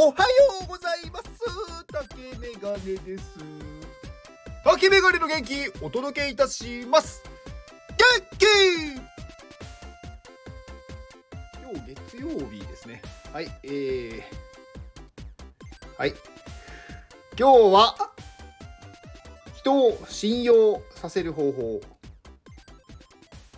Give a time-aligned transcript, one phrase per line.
[0.00, 0.26] おはよ
[0.62, 1.24] うございます。
[1.88, 3.36] 竹メガネです。
[4.62, 7.20] 竹メガネの元気お届けいたします。
[7.98, 8.44] 元気
[11.60, 13.02] 今日月曜日ですね。
[13.32, 14.22] はいえー、
[15.98, 16.14] はい。
[17.36, 17.96] 今日は
[19.56, 21.80] 人を信用させる方法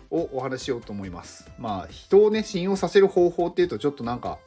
[0.09, 1.47] をお話ししようと思います。
[1.59, 4.39] まあ人をね信用させる方法っていうとちょっとなんか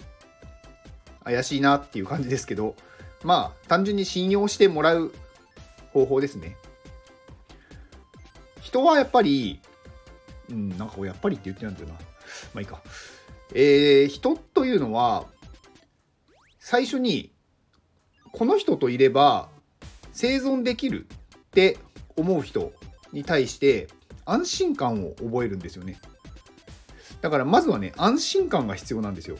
[1.25, 2.77] 怪しいなっていう感じですけど、
[3.23, 5.13] まあ、単純に信用してもらう
[5.93, 6.57] 方法ですね。
[8.61, 9.61] 人はやっぱり、
[10.51, 11.95] うん、なんかやっぱりって言ってなんだよな。
[11.95, 12.01] ま
[12.57, 12.83] あいいか。
[13.55, 15.27] えー、人というのは、
[16.59, 17.33] 最初に、
[18.33, 19.49] この人といれば
[20.13, 21.79] 生存できるって
[22.17, 22.73] 思う人
[23.13, 23.87] に対して
[24.25, 26.01] 安心感を覚えるんですよね。
[27.21, 29.39] だからまずはね、安心感が必要なんですよ。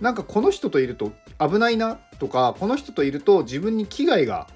[0.00, 4.46] なんかこの人といると危ないなとかこの人といると自分に危害が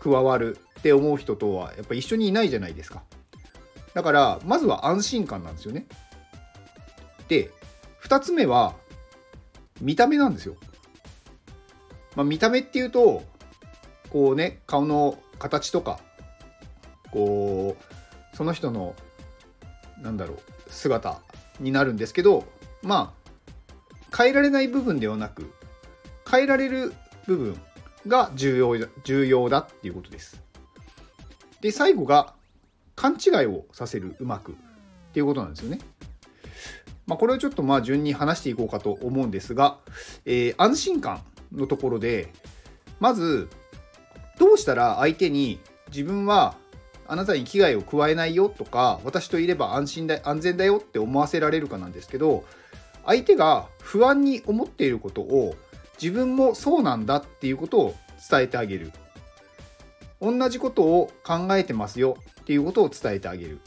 [0.00, 3.02] 加わるって思う人とはやっぱ一緒にいないじゃないですか。
[3.94, 5.86] だからまずは安心感なんですよね。
[7.28, 7.50] で
[8.02, 8.74] 2つ目は
[9.80, 10.56] 見た目なんですよ、
[12.16, 13.22] まあ、見た目っていうと
[14.10, 16.00] こうね顔の形とか
[17.10, 18.94] こうその人の
[20.00, 21.20] なんだろう姿
[21.60, 22.44] になるんですけど
[22.82, 23.23] まあ
[24.16, 25.52] 変えられない部分ではなく
[26.30, 26.92] 変えられる
[27.26, 27.60] 部分
[28.06, 30.40] が重要だ重要だっていうことです。
[31.60, 32.34] で最後が
[32.94, 34.54] 勘違いをさせるうまくっ
[35.12, 35.78] ていうことなんですよね。
[37.06, 39.78] まあ、これをちょっとまあ順に話していこうかと思うんですが、
[40.24, 42.32] えー、安心感のところで
[42.98, 43.48] まず
[44.38, 46.54] どうしたら相手に自分は
[47.06, 52.44] あなたに危害を加えないよとか私といれば安心だ安全だよって思わせられるかなんですけど
[53.06, 55.54] 相手が不安に思っていることを
[56.00, 57.94] 自分もそうなんだっていうことを
[58.30, 58.92] 伝えてあげる。
[60.20, 63.60] 同じことを考えてますよっていうことを伝えてあげる。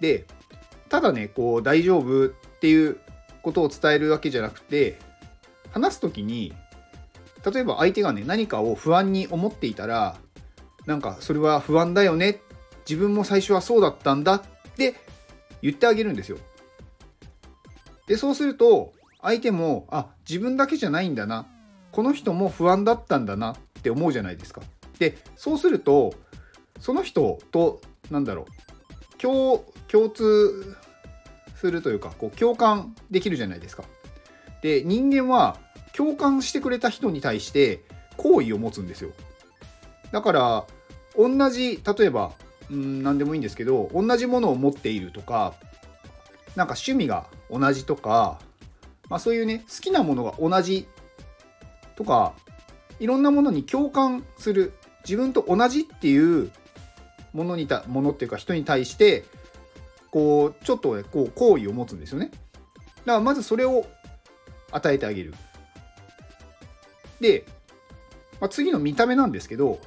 [0.00, 0.26] で
[0.88, 2.98] ただねこう大丈夫っていう
[3.42, 4.98] ことを伝えるわけじゃなくて
[5.70, 6.52] 話す時に
[7.50, 10.16] 例えば相手がね何かを不安に思っていたら
[10.84, 12.40] なんかそれは不安だよね。
[12.88, 14.42] 自分も最初はそうだったんだっ
[14.76, 14.94] て
[15.60, 16.38] 言ってあげるんですよ。
[18.06, 21.46] でそうすると相手もあ自分だけじゃないんだな
[21.92, 24.62] この人も不安だったんだなって思うじゃないですか。
[24.98, 26.14] でそうすると
[26.80, 27.80] その人と
[28.10, 30.76] なんだろう共共通
[31.56, 33.84] するというかこう共感できるじゃないですか。
[34.62, 35.58] で人間は
[35.94, 37.82] 共感してくれた人に対して
[38.16, 39.10] 好意を持つんですよ。
[40.12, 40.66] だから
[41.16, 42.32] 同じ例えば
[42.70, 45.54] うん何でもいいんですけど同じものを持っているとか
[46.56, 48.38] なんか趣味が同じとか、
[49.08, 50.88] まあ、そういうね好きなものが同じ
[51.96, 52.34] とか
[52.98, 54.72] いろんなものに共感する
[55.04, 56.50] 自分と同じっていう
[57.32, 59.24] ものにたものっていうか人に対して
[60.10, 62.30] こうちょっとねこう好意を持つんですよね。
[62.30, 63.86] だからまずそれを
[64.72, 65.34] 与えてあげる。
[67.20, 67.46] で、
[68.40, 69.78] まあ、次の見た目なんですけど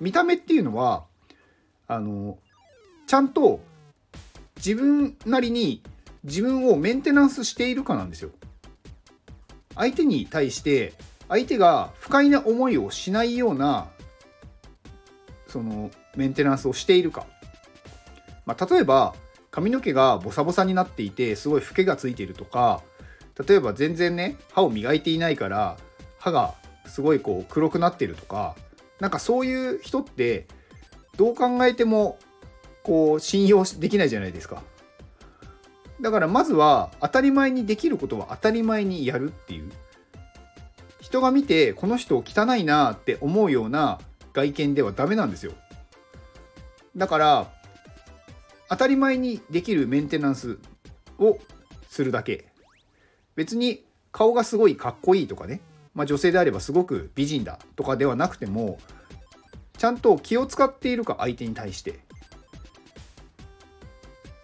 [0.00, 1.04] 見た目っていうのは
[1.88, 2.38] あの
[3.06, 3.60] ちゃんと
[4.56, 5.82] 自分なりに
[6.26, 8.30] 自分をメンテナンスしているかなんですよ。
[9.76, 10.92] 相手に対して
[11.28, 13.88] 相手が不快な思いをしないような
[15.46, 17.26] そのメンテナンスをしているか。
[18.44, 19.14] まあ、例えば
[19.50, 22.82] 髪の毛がボサボサになっていてすごいフケがついているとか
[23.46, 25.76] 例えば全然ね歯を磨いていないから
[26.18, 26.54] 歯が
[26.86, 28.54] すごいこう黒くなってるとか
[29.00, 30.46] なんかそういう人って
[31.16, 32.18] どう考えても
[32.82, 34.62] こう信用できないじゃないですか。
[36.00, 39.70] だからまずは当たり前にできることは当たり前にやるっていう。
[41.00, 44.00] 人が見てこの人汚いなって思うような
[44.32, 45.52] 外見ではダメなんですよ。
[46.96, 47.50] だから
[48.68, 50.58] 当たり前にできるメンテナンス
[51.18, 51.38] を
[51.88, 52.46] するだけ。
[53.36, 55.60] 別に顔がすごいかっこいいとかね、
[55.94, 58.78] まあ、女性であればすごく美人だとかではなくても
[59.76, 62.05] ちゃんと気を使っているか相手に対して。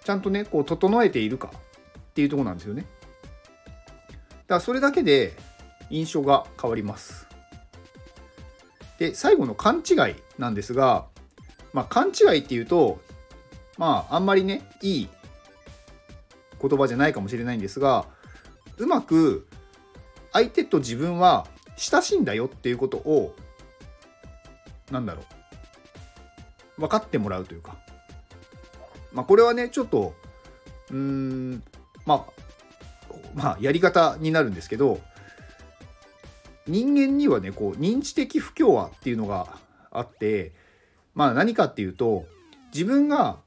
[0.04, 2.82] ちゃんとねこう整えているかっていうとこなんですよね。
[2.82, 5.34] だからそれだけで
[5.90, 7.26] 印象が変わります。
[8.98, 11.06] で最後の勘違いなんですが、
[11.72, 13.00] まあ、勘違いっていうと
[13.78, 15.08] まああんまりねいい
[16.60, 18.06] 言葉じゃないかもしれないんですが
[18.78, 19.46] うまく
[20.32, 21.46] 相手と自分は
[21.76, 23.34] 親しいんだよっていうことを
[24.90, 25.22] なんだろ
[26.78, 27.76] う分かってもらうというか
[29.12, 30.14] まあ、これはねちょっと
[30.90, 31.62] うーん
[32.06, 32.42] まあ
[33.34, 35.00] まあやり方になるんですけど
[36.66, 39.58] 人間にはねこう認知的不協和っていうのが
[39.90, 40.52] あって
[41.14, 42.24] まあ何かっていうと
[42.72, 43.38] 自分が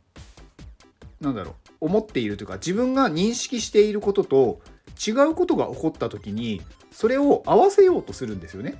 [1.22, 4.62] なんだろう思っているというか自分が認識していることと
[5.06, 8.76] 違うことが起こった時にそれを合わせようとするんですよね。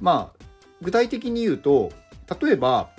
[0.00, 0.44] まあ
[0.80, 1.90] 具体的に言うと
[2.40, 2.90] 例えば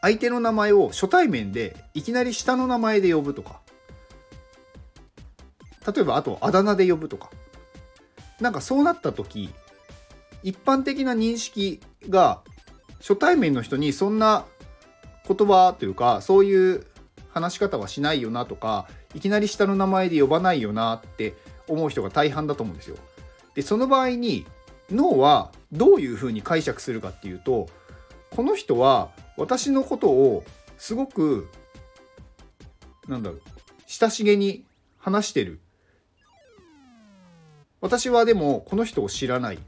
[0.00, 3.60] 相手の名前を初対面でいきなり下の名前で呼ぶとか
[5.86, 7.30] 例えばあとあだ名で呼ぶとか
[8.40, 9.50] なんかそうなった時
[10.42, 12.42] 一般的な認識が
[13.00, 14.44] 初対面の人にそんな
[15.26, 16.86] 言葉というかそういう
[17.30, 21.34] 話し方はしないよなとかいきなり下の名前で呼ばないよなって
[21.66, 22.96] 思う人が大半だと思うんですよ。
[23.54, 24.46] でその場合に
[24.90, 27.68] 脳はどういうふうに解釈するかっていうと
[28.30, 30.44] この人は私のことを
[30.76, 31.48] すごく
[33.06, 33.42] なんだろう
[33.86, 34.64] 親しげに
[34.98, 35.60] 話してる
[37.80, 39.64] 私はでもこの人を知らないって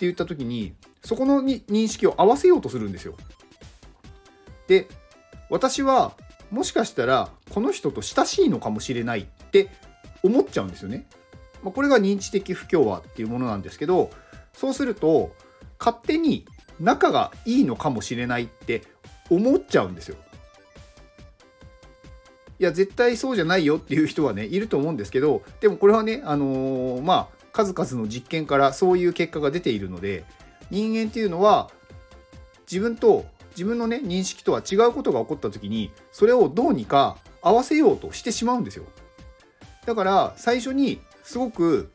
[0.00, 3.14] 言った時にそこのに認識を合わせようとするんですよ。
[4.68, 4.86] で
[5.48, 6.12] 私は
[6.50, 9.70] もしかしたらこの人と親しいのかもしれないって
[10.22, 11.06] 思っちゃうんですよね。
[11.62, 14.10] まあ、これが認知的不協和っていうものなんですけど
[14.52, 15.34] そうすると
[15.78, 16.44] 勝手に
[16.80, 18.82] 仲がいいのかもしれないって
[19.30, 20.16] 思っちゃうんですよ。
[22.60, 30.24] いや絶対そうじゃないよっていう人はねいると思うんですけどでもこれはねあのー、まあ数々の実験からそういう結果が出ているので
[30.70, 31.70] 人間っていうのは
[32.70, 38.84] 自分と自分のね認識とは違うことが起こった時にそれをどうにか合わせようとしてしまうんですよ
[39.86, 41.90] だから最初にすごく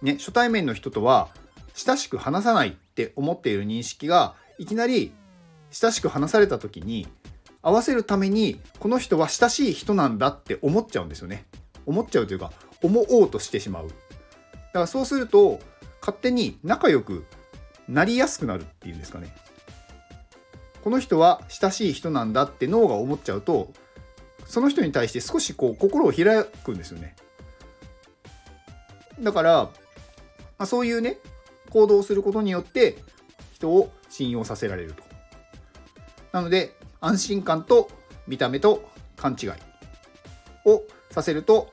[0.00, 1.28] ね初対面の人とは
[1.74, 5.12] 親しく話さないって思っている認識がいきなり
[5.70, 7.08] 親しく話された時に
[7.62, 11.46] 合わせるためにこの人は親しい人なんだって思っちゃうんですよね。
[11.86, 12.52] 思っちゃうというか
[12.82, 13.88] 思おうとしてしまう。
[13.88, 15.58] だからそうすると
[16.00, 17.24] 勝手に仲良く
[17.88, 19.34] なりやすくなるっていうんですかね。
[20.84, 23.72] この人は親しい人なんだって脳が思っちゃうと
[24.44, 27.14] その人に対して少しこう心を開くんですよね。
[29.20, 29.70] だから、ま
[30.58, 31.18] あ、そういうね
[31.72, 32.98] 行動することによって
[33.54, 35.02] 人を信用させられると。
[36.32, 37.90] なので安心感と
[38.26, 39.50] 見た目と勘違い
[40.66, 41.72] をさせると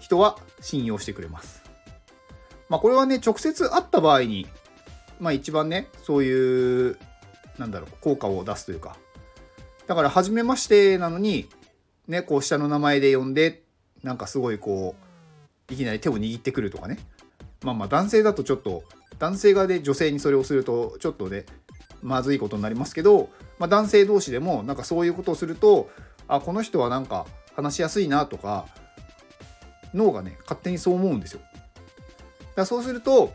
[0.00, 1.62] 人は信用してくれます。
[2.68, 4.46] まあこれはね直接会った場合に
[5.18, 6.98] まあ一番ねそういう
[7.56, 8.98] なんだろう効果を出すというか。
[9.86, 11.48] だから初めましてなのに
[12.06, 13.62] ねこう下の名前で呼んで
[14.02, 14.94] なんかすごいこ
[15.70, 16.98] ういきなり手を握ってくるとかね。
[17.62, 18.84] まあまあ男性だとちょっと
[19.18, 21.44] 男性側で女性にそれをするとちょっとね
[22.02, 25.90] まずいことになりますけど、まあ、男性同士でもなんかそういうことをすると
[26.28, 28.66] あこの人はなんか話しやすいなとか
[29.94, 31.40] 脳がね勝手にそう思うんですよ。
[32.54, 33.32] だそうすると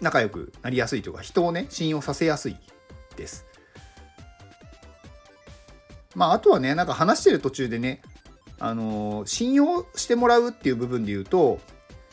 [0.00, 2.56] 仲良くなりやすいというか人をね信用させやすい
[3.16, 3.46] です。
[6.14, 8.00] まああとはねなんか話してる途中でね
[8.58, 11.58] あのー、信用してもらうっていう部分で言うと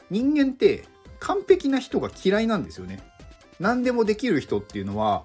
[0.09, 0.83] 人間って
[1.23, 2.99] 完璧な人が嫌いなんですよね。
[3.59, 5.23] 何でもできる人っていうのは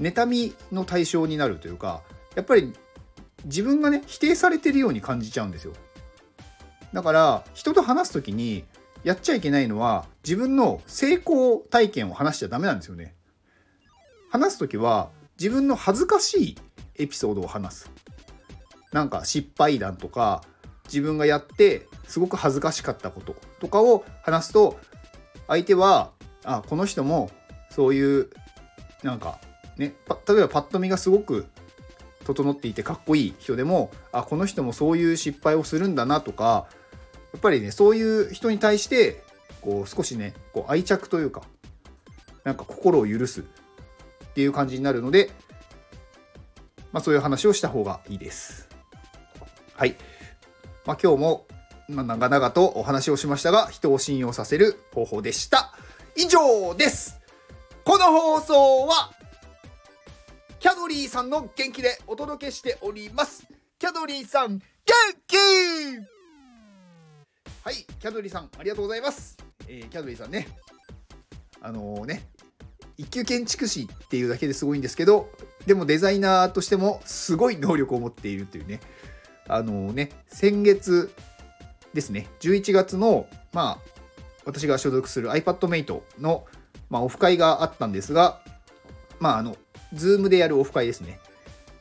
[0.00, 2.02] 妬みの対象になるというか
[2.36, 2.72] やっぱり
[3.44, 5.72] 自分がね否定されてるように感じちゃうんですよ。
[6.92, 8.64] だから人と話す時に
[9.02, 13.14] やっちゃいけないのは自分の成功体験を話しちゃダメなんですよね。
[14.30, 16.58] 話す時は自分の恥ずかしい
[16.94, 17.90] エピソードを話す。
[18.92, 20.44] なんか失敗談とか
[20.84, 24.78] 自分がやってすごく恥ずかしかったこととかを話すと
[25.52, 26.12] 相手は
[26.44, 27.30] あこの人も
[27.70, 28.30] そういう
[29.02, 29.38] なんか
[29.76, 29.94] ね、
[30.28, 31.46] 例えばパッと見がすごく
[32.24, 36.66] 整っていてかっこいい人でもあこの人もそういう失敗をするんだなとか
[37.32, 39.22] やっぱりねそういう人に対して
[39.60, 41.42] こう少しねこう愛着というか
[42.44, 43.44] なんか心を許すっ
[44.34, 45.30] ていう感じになるので、
[46.92, 48.68] まあ、そういう話をした方がいいです。
[49.74, 49.96] はい。
[50.86, 51.46] まあ、今日も、
[51.92, 55.72] まあ、長々とお話をしましたが人を信用させる方法でした。
[56.16, 57.20] 以上です。
[57.84, 59.12] この放送は
[60.60, 63.46] キャドリーさんの元気でお届けしております。
[63.78, 64.62] キャドリーさん元
[65.26, 65.36] 気！
[67.64, 69.36] はいキャドリーさんありがとうございます、
[69.68, 70.48] えー、キャドリーさんね。
[71.60, 72.28] あのー、ね
[72.98, 75.30] 一級建築士っていうだけですごいんですけど
[75.66, 78.80] でもデザイナーとしてもすごい能力を持っているというね。
[79.48, 81.12] あのー、ね先月
[81.94, 83.90] ですね11月のまあ
[84.44, 86.44] 私が所属する iPadMate の、
[86.90, 88.40] まあ、オフ会があったんですが
[89.20, 89.56] まああの
[89.92, 91.20] ズームでやるオフ会ですね。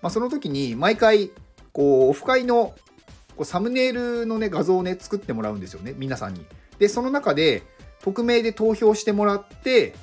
[0.01, 1.29] まあ、その時に毎回、
[1.71, 2.73] こう、オフ会の
[3.37, 6.45] こうサムネイルのね、画像をね、作ってもらうんですよね、皆さんに。
[6.77, 7.63] で、その中で、
[8.01, 9.93] 匿名で投票してもらって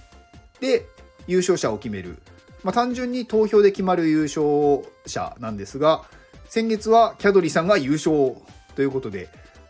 [0.61, 0.87] で
[1.27, 2.19] 優勝者を決める、
[2.63, 6.05] まあ、単純に投票で決まる優勝者なんですが
[6.49, 8.37] 先月はキャドリさんが優勝
[8.75, 9.29] ということで、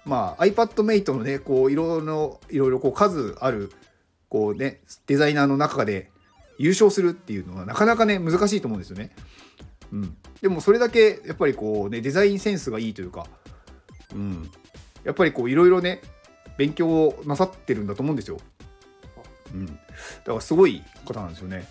[0.09, 3.71] まあ、iPadMate のねこういろいろいろいろこう数ある
[4.31, 6.11] こうねデザイナーの中で
[6.59, 9.11] 優勝するっていうのはなかなかね難しいと思うんですよね。
[9.93, 13.27] うん、でもそれだけやっぱりこうねデザインセンスがいいというか、
[14.15, 14.51] うん、
[15.05, 16.01] やっぱりこういろいろね
[16.57, 18.39] 勉強をなさってるんだと思うんですよ。
[19.55, 19.73] うん、だ
[20.25, 21.67] からすごい方なんですよね。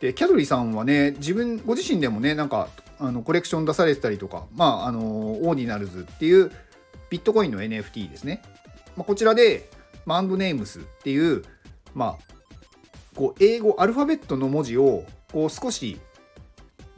[0.00, 6.50] でキャドリーさんはね自分ご自身でもねなんかあのコレクション出されてたりとかまああのオーディナルズっていう
[7.10, 8.42] ビットコインの NFT ですね、
[8.96, 9.68] まあ、こちらで、
[10.06, 11.44] まあ、アンドネームスっていう
[11.94, 12.30] まあ
[13.16, 16.00] こう英語アルファベットの文字をこう少し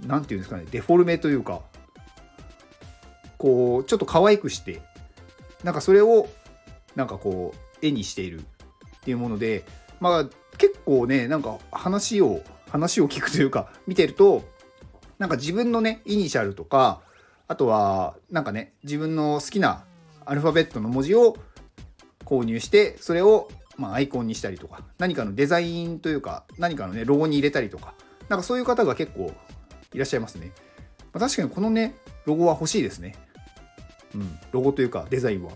[0.07, 1.63] 何て言うんですかねデフォルメというか
[3.39, 4.83] こうちょっと可愛くして
[5.65, 6.29] なんかそれを
[6.95, 8.43] なんかこう絵にしているっ
[9.01, 9.65] ていうもので
[10.01, 10.29] まあ
[10.59, 14.45] 結構ねなんか話を話を聞くというか見てると
[15.19, 17.01] なんか自分のねイニシャルとか
[17.49, 19.85] あとはなんかね自分の好きな
[20.27, 21.37] アルファベットの文字を
[22.25, 27.95] 購入してそれをまアイコンにしたりとか何かのデザインというか何かのねロゴに入れたりとか。
[28.29, 29.31] なんかそういう方が結構
[29.93, 30.53] いらっしゃいますね、
[31.13, 33.15] ま、確かにこのねロゴは欲しいですね。
[34.15, 34.39] うん。
[34.53, 35.53] ロゴというかデザインは。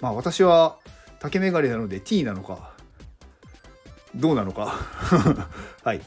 [0.00, 0.78] まあ私は
[1.20, 2.72] 竹メガネなので T なのか
[4.16, 4.74] どうなのか。
[5.84, 6.00] はい。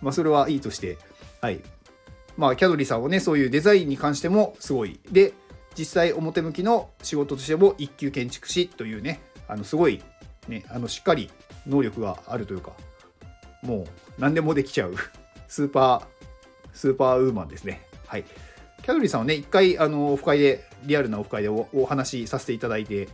[0.00, 0.96] まあそれはいいとして。
[1.40, 1.60] はい。
[2.36, 4.98] まあキャドリさんはねそういうデザインに関してもすごい。
[5.10, 5.34] で
[5.76, 10.02] 実際表向きの仕事としても一級建築士というねあのすごい
[10.48, 11.30] ねあのしっかり
[11.66, 12.72] 能力があるというか
[13.62, 13.86] もう
[14.18, 14.94] 何でもできちゃう
[15.48, 16.14] スーパー
[16.72, 17.82] スーパーウーマンですね。
[18.06, 18.24] はい。
[18.82, 23.08] キャドリーさんはね一回あのオフ会でリアルなオフ会でおお話しさせていただいて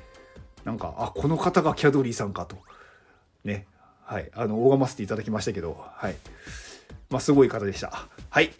[0.64, 2.56] なんかあこの方がキャドリーさんかと。
[3.44, 3.66] ね。
[4.02, 4.30] はい。
[4.34, 6.16] あの拝ませていただきましたけどはい。
[7.10, 8.08] まあすごい方でした。
[8.30, 8.50] はい。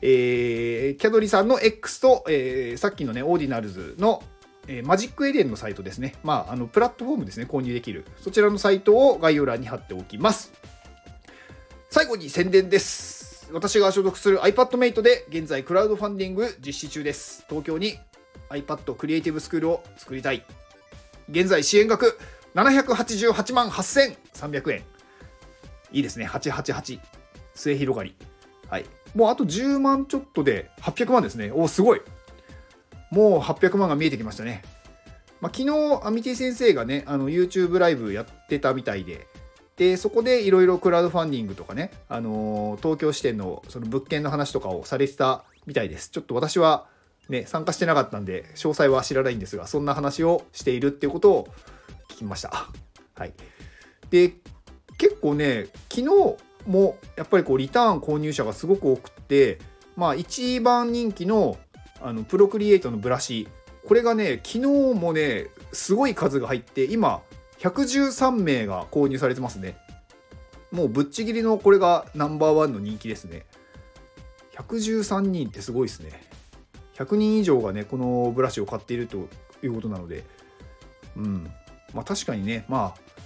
[0.00, 4.22] えー、キャドリさんの X と、えー、さっきのね、オーディナルズの、
[4.66, 6.14] えー、マジックエデンのサイトですね。
[6.22, 8.04] まあ、あの、プラットフォームですね、購入できる。
[8.20, 10.52] そちらのサイトを概要欄に貼っておきます。
[11.90, 13.48] 最後に宣伝です。
[13.50, 17.44] 私が所属する iPadMate で現在クラウドファンディング実施中です。
[17.48, 17.98] 東京に
[18.50, 20.44] iPad クリエイティブスクールを作りたい。
[21.30, 22.18] 現在支援額
[22.54, 24.82] 788万8300円。
[25.92, 26.26] いいですね。
[26.26, 27.00] 888。
[27.54, 28.14] 末広がり。
[28.68, 28.84] はい。
[29.14, 31.50] もうあと10万ちょっとで800万ですね。
[31.52, 32.00] おすごい。
[33.10, 34.62] もう800万が見えてきましたね。
[35.40, 39.26] まあ、昨日、アミティ先生がね、あの YouTube ライブやってたみたいで、
[39.76, 46.10] で、そこでいろいろクラウドファンディングとかね、あのー、東京支店のその物件の話とかをされてたみたいです。
[46.10, 46.86] ちょっと私は
[47.28, 51.48] ね、参加してなかったんで、詳細は知らないんですが、そんな話をしているっていうことを
[52.08, 52.68] 聞きました。
[53.14, 53.32] はい。
[54.10, 54.34] で、
[54.96, 56.36] 結構ね、昨日、
[56.68, 59.58] もやっぱりこうリターン購入者がすごく多くて
[59.96, 61.56] まあ一番人気の
[62.00, 63.48] あのプロクリエイトのブラシ。
[63.86, 64.58] これがね昨日
[64.94, 67.22] もねすごい数が入って今
[67.58, 69.76] 113名が購入されてますね。
[70.70, 73.46] もうぶっちぎりのこれがナンバーワンの人気ですね。
[74.56, 76.22] 113人ってすごいですね。
[76.96, 79.28] 100人以上がねこのブラシを買っていると
[79.62, 80.24] いうことなので。
[81.16, 81.50] うん。
[81.94, 83.18] まあ確かにねまあ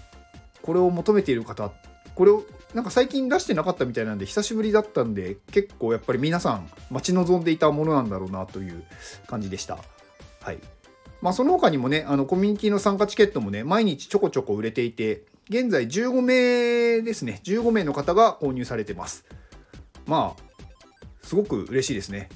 [0.62, 1.72] これを求めている方
[2.14, 8.84] これをなんか最近出してなかったみたいなんで久しぶりだったんで結構やっぱり皆さん待ち望んでいたものなんだろうなという
[9.26, 9.78] 感じでした。
[10.40, 10.58] はい。
[11.20, 19.24] まあその他にもね、あのコミュニティの参加チケットもね、毎日ちょこちょこ売れていて、現在15名ですね、15名の方が購入されてます。
[20.04, 22.28] まあ、すごく嬉しいですね。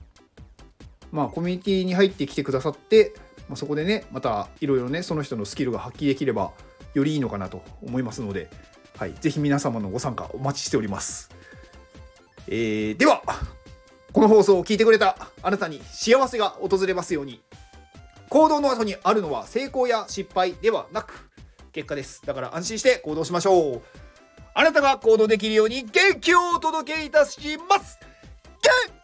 [1.11, 3.12] まあコミュニティに入ってきてくださって、
[3.49, 6.52] まあ、そこでね、またいろいろね、その人のスキルが発揮できれば
[6.95, 8.50] よりいいのかなと思いますので、
[8.99, 11.31] はい、ぜひ皆様のご参加お待ちしております。
[12.49, 13.23] えー、では、
[14.12, 17.43] この放送を聞いてくれたあなたに幸せが訪れますように。
[18.31, 21.29] 行動の後にあるのは成功や失敗ではなく、
[21.73, 22.23] 結果です。
[22.25, 23.83] だから安心して行動しましょう。
[24.55, 27.99] あなたが行動できるように元気をお届けいたします。
[28.62, 28.96] 元気